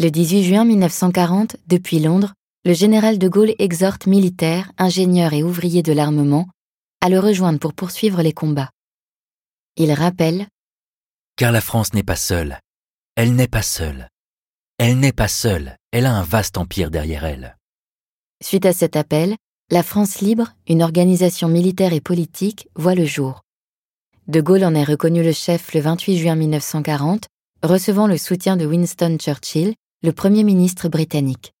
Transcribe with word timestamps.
Le 0.00 0.12
18 0.12 0.44
juin 0.44 0.64
1940, 0.64 1.56
depuis 1.66 1.98
Londres, 1.98 2.32
le 2.64 2.72
général 2.72 3.18
de 3.18 3.26
Gaulle 3.26 3.56
exhorte 3.58 4.06
militaires, 4.06 4.70
ingénieurs 4.78 5.32
et 5.32 5.42
ouvriers 5.42 5.82
de 5.82 5.92
l'armement 5.92 6.46
à 7.00 7.08
le 7.08 7.18
rejoindre 7.18 7.58
pour 7.58 7.74
poursuivre 7.74 8.22
les 8.22 8.32
combats. 8.32 8.70
Il 9.76 9.90
rappelle 9.90 10.46
Car 11.34 11.50
la 11.50 11.60
France 11.60 11.94
n'est 11.94 12.04
pas 12.04 12.14
seule. 12.14 12.60
Elle 13.16 13.34
n'est 13.34 13.48
pas 13.48 13.62
seule. 13.62 14.08
Elle 14.78 15.00
n'est 15.00 15.10
pas 15.10 15.26
seule. 15.26 15.76
Elle 15.90 16.06
a 16.06 16.14
un 16.14 16.22
vaste 16.22 16.58
empire 16.58 16.92
derrière 16.92 17.24
elle. 17.24 17.56
Suite 18.40 18.66
à 18.66 18.72
cet 18.72 18.94
appel, 18.94 19.34
la 19.68 19.82
France 19.82 20.20
libre, 20.20 20.54
une 20.68 20.84
organisation 20.84 21.48
militaire 21.48 21.92
et 21.92 22.00
politique, 22.00 22.68
voit 22.76 22.94
le 22.94 23.04
jour. 23.04 23.42
De 24.28 24.40
Gaulle 24.40 24.62
en 24.62 24.76
est 24.76 24.84
reconnu 24.84 25.24
le 25.24 25.32
chef 25.32 25.74
le 25.74 25.80
28 25.80 26.18
juin 26.18 26.36
1940, 26.36 27.26
recevant 27.64 28.06
le 28.06 28.16
soutien 28.16 28.56
de 28.56 28.64
Winston 28.64 29.16
Churchill, 29.18 29.74
le 30.00 30.12
Premier 30.12 30.44
ministre 30.44 30.88
britannique. 30.88 31.54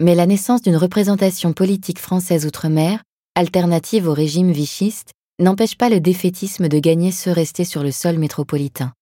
Mais 0.00 0.14
la 0.14 0.26
naissance 0.26 0.60
d'une 0.60 0.76
représentation 0.76 1.54
politique 1.54 1.98
française 1.98 2.44
outre-mer, 2.44 3.02
alternative 3.34 4.06
au 4.06 4.12
régime 4.12 4.52
vichiste, 4.52 5.12
n'empêche 5.38 5.78
pas 5.78 5.88
le 5.88 5.98
défaitisme 5.98 6.68
de 6.68 6.78
gagner 6.78 7.10
ceux 7.10 7.32
restés 7.32 7.64
sur 7.64 7.82
le 7.82 7.90
sol 7.90 8.18
métropolitain. 8.18 8.92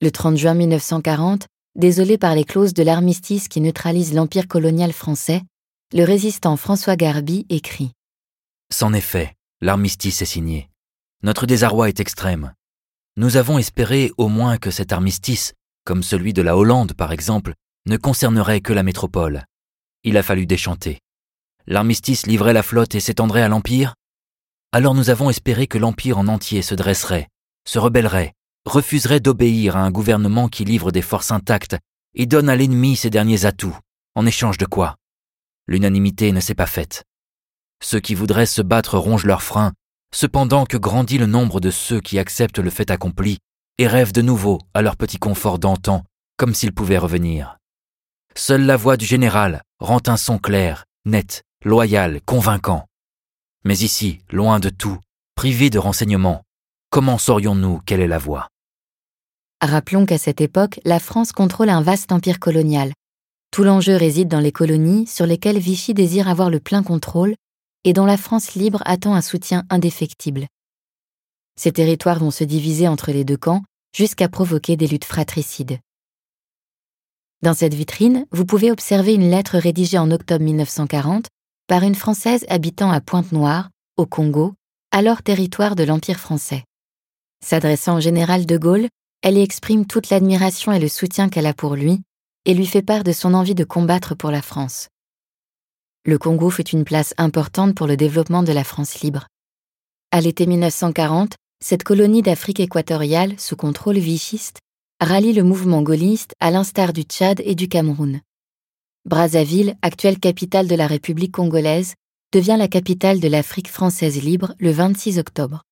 Le 0.00 0.12
30 0.12 0.36
juin 0.36 0.54
1940, 0.54 1.48
désolé 1.74 2.18
par 2.18 2.36
les 2.36 2.44
clauses 2.44 2.72
de 2.72 2.84
l'armistice 2.84 3.48
qui 3.48 3.60
neutralise 3.60 4.14
l'empire 4.14 4.46
colonial 4.46 4.92
français, 4.92 5.42
le 5.92 6.04
résistant 6.04 6.56
François 6.56 6.94
Garby 6.94 7.46
écrit 7.48 7.90
C'en 8.72 8.92
est 8.92 9.00
fait, 9.00 9.34
l'armistice 9.60 10.22
est 10.22 10.24
signé. 10.24 10.70
Notre 11.24 11.46
désarroi 11.46 11.88
est 11.88 11.98
extrême. 11.98 12.54
Nous 13.16 13.36
avons 13.36 13.58
espéré 13.58 14.12
au 14.18 14.28
moins 14.28 14.56
que 14.56 14.70
cet 14.70 14.92
armistice, 14.92 15.54
comme 15.88 16.02
celui 16.02 16.34
de 16.34 16.42
la 16.42 16.54
Hollande 16.54 16.92
par 16.92 17.12
exemple, 17.12 17.54
ne 17.86 17.96
concernerait 17.96 18.60
que 18.60 18.74
la 18.74 18.82
métropole. 18.82 19.46
Il 20.04 20.18
a 20.18 20.22
fallu 20.22 20.44
déchanter. 20.44 21.00
L'armistice 21.66 22.26
livrait 22.26 22.52
la 22.52 22.62
flotte 22.62 22.94
et 22.94 23.00
s'étendrait 23.00 23.40
à 23.40 23.48
l'Empire? 23.48 23.94
Alors 24.70 24.94
nous 24.94 25.08
avons 25.08 25.30
espéré 25.30 25.66
que 25.66 25.78
l'Empire 25.78 26.18
en 26.18 26.28
entier 26.28 26.60
se 26.60 26.74
dresserait, 26.74 27.28
se 27.66 27.78
rebellerait, 27.78 28.34
refuserait 28.66 29.20
d'obéir 29.20 29.78
à 29.78 29.80
un 29.80 29.90
gouvernement 29.90 30.48
qui 30.48 30.66
livre 30.66 30.92
des 30.92 31.00
forces 31.00 31.30
intactes 31.30 31.78
et 32.14 32.26
donne 32.26 32.50
à 32.50 32.56
l'ennemi 32.56 32.94
ses 32.94 33.08
derniers 33.08 33.46
atouts, 33.46 33.78
en 34.14 34.26
échange 34.26 34.58
de 34.58 34.66
quoi? 34.66 34.96
L'unanimité 35.68 36.32
ne 36.32 36.40
s'est 36.40 36.54
pas 36.54 36.66
faite. 36.66 37.04
Ceux 37.82 38.00
qui 38.00 38.14
voudraient 38.14 38.44
se 38.44 38.60
battre 38.60 38.98
rongent 38.98 39.24
leurs 39.24 39.42
freins, 39.42 39.72
cependant 40.12 40.66
que 40.66 40.76
grandit 40.76 41.16
le 41.16 41.24
nombre 41.24 41.60
de 41.60 41.70
ceux 41.70 42.02
qui 42.02 42.18
acceptent 42.18 42.58
le 42.58 42.68
fait 42.68 42.90
accompli 42.90 43.38
et 43.78 43.86
rêvent 43.86 44.12
de 44.12 44.22
nouveau 44.22 44.58
à 44.74 44.82
leur 44.82 44.96
petit 44.96 45.18
confort 45.18 45.58
d'antan, 45.58 46.04
comme 46.36 46.54
s'ils 46.54 46.74
pouvaient 46.74 46.98
revenir. 46.98 47.58
Seule 48.34 48.66
la 48.66 48.76
voix 48.76 48.96
du 48.96 49.06
général 49.06 49.62
rend 49.80 50.00
un 50.06 50.16
son 50.16 50.38
clair, 50.38 50.84
net, 51.04 51.42
loyal, 51.64 52.20
convaincant. 52.24 52.86
Mais 53.64 53.78
ici, 53.78 54.20
loin 54.30 54.60
de 54.60 54.68
tout, 54.68 54.98
privés 55.34 55.70
de 55.70 55.78
renseignements, 55.78 56.42
comment 56.90 57.18
saurions-nous 57.18 57.80
quelle 57.86 58.00
est 58.00 58.06
la 58.06 58.18
voie 58.18 58.48
Rappelons 59.60 60.06
qu'à 60.06 60.18
cette 60.18 60.40
époque, 60.40 60.78
la 60.84 61.00
France 61.00 61.32
contrôle 61.32 61.68
un 61.68 61.82
vaste 61.82 62.12
empire 62.12 62.38
colonial. 62.38 62.92
Tout 63.50 63.64
l'enjeu 63.64 63.96
réside 63.96 64.28
dans 64.28 64.40
les 64.40 64.52
colonies 64.52 65.06
sur 65.06 65.26
lesquelles 65.26 65.58
Vichy 65.58 65.94
désire 65.94 66.28
avoir 66.28 66.50
le 66.50 66.60
plein 66.60 66.82
contrôle 66.82 67.34
et 67.84 67.92
dont 67.92 68.06
la 68.06 68.16
France 68.16 68.54
libre 68.54 68.82
attend 68.84 69.14
un 69.14 69.22
soutien 69.22 69.64
indéfectible. 69.70 70.46
Ces 71.58 71.72
territoires 71.72 72.20
vont 72.20 72.30
se 72.30 72.44
diviser 72.44 72.86
entre 72.86 73.10
les 73.10 73.24
deux 73.24 73.36
camps 73.36 73.64
jusqu'à 73.92 74.28
provoquer 74.28 74.76
des 74.76 74.86
luttes 74.86 75.04
fratricides. 75.04 75.80
Dans 77.42 77.52
cette 77.52 77.74
vitrine, 77.74 78.26
vous 78.30 78.44
pouvez 78.44 78.70
observer 78.70 79.14
une 79.14 79.28
lettre 79.28 79.58
rédigée 79.58 79.98
en 79.98 80.12
octobre 80.12 80.44
1940 80.44 81.26
par 81.66 81.82
une 81.82 81.96
Française 81.96 82.46
habitant 82.48 82.92
à 82.92 83.00
Pointe-Noire, 83.00 83.70
au 83.96 84.06
Congo, 84.06 84.54
alors 84.92 85.24
territoire 85.24 85.74
de 85.74 85.82
l'Empire 85.82 86.20
français. 86.20 86.62
S'adressant 87.44 87.96
au 87.96 88.00
général 88.00 88.46
de 88.46 88.56
Gaulle, 88.56 88.88
elle 89.22 89.36
y 89.36 89.42
exprime 89.42 89.84
toute 89.84 90.10
l'admiration 90.10 90.70
et 90.70 90.78
le 90.78 90.88
soutien 90.88 91.28
qu'elle 91.28 91.46
a 91.46 91.54
pour 91.54 91.74
lui, 91.74 92.02
et 92.44 92.54
lui 92.54 92.66
fait 92.66 92.82
part 92.82 93.02
de 93.02 93.12
son 93.12 93.34
envie 93.34 93.56
de 93.56 93.64
combattre 93.64 94.14
pour 94.14 94.30
la 94.30 94.42
France. 94.42 94.88
Le 96.04 96.18
Congo 96.18 96.50
fut 96.50 96.68
une 96.68 96.84
place 96.84 97.14
importante 97.18 97.74
pour 97.74 97.88
le 97.88 97.96
développement 97.96 98.44
de 98.44 98.52
la 98.52 98.62
France 98.62 99.00
libre. 99.00 99.26
À 100.12 100.20
l'été 100.20 100.46
1940, 100.46 101.34
cette 101.68 101.82
colonie 101.82 102.22
d'Afrique 102.22 102.60
équatoriale, 102.60 103.34
sous 103.38 103.54
contrôle 103.54 103.98
vichiste, 103.98 104.60
rallie 105.00 105.34
le 105.34 105.42
mouvement 105.42 105.82
gaulliste 105.82 106.32
à 106.40 106.50
l'instar 106.50 106.94
du 106.94 107.02
Tchad 107.02 107.42
et 107.44 107.54
du 107.54 107.68
Cameroun. 107.68 108.22
Brazzaville, 109.04 109.76
actuelle 109.82 110.18
capitale 110.18 110.66
de 110.66 110.74
la 110.74 110.86
République 110.86 111.32
congolaise, 111.32 111.94
devient 112.32 112.56
la 112.58 112.68
capitale 112.68 113.20
de 113.20 113.28
l'Afrique 113.28 113.68
française 113.68 114.22
libre 114.22 114.54
le 114.58 114.70
26 114.70 115.18
octobre. 115.18 115.62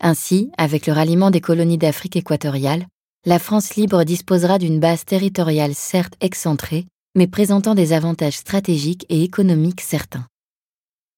Ainsi, 0.00 0.50
avec 0.56 0.86
le 0.86 0.94
ralliement 0.94 1.30
des 1.30 1.42
colonies 1.42 1.76
d'Afrique 1.76 2.16
équatoriale, 2.16 2.86
la 3.26 3.38
France 3.38 3.74
libre 3.74 4.04
disposera 4.04 4.58
d'une 4.58 4.80
base 4.80 5.04
territoriale 5.04 5.74
certes 5.74 6.14
excentrée, 6.22 6.86
mais 7.14 7.26
présentant 7.26 7.74
des 7.74 7.92
avantages 7.92 8.38
stratégiques 8.38 9.04
et 9.10 9.22
économiques 9.22 9.82
certains. 9.82 10.26